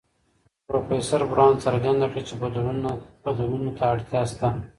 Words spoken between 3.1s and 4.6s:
بدلونونو ته اړتيا سته.